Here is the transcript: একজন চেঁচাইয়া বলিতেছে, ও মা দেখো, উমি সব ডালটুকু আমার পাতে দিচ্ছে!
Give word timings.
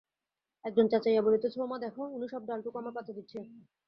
একজন 0.65 0.85
চেঁচাইয়া 0.91 1.21
বলিতেছে, 1.21 1.57
ও 1.59 1.67
মা 1.67 1.77
দেখো, 1.79 2.01
উমি 2.15 2.27
সব 2.29 2.41
ডালটুকু 2.47 2.77
আমার 2.79 2.93
পাতে 2.97 3.11
দিচ্ছে! 3.17 3.39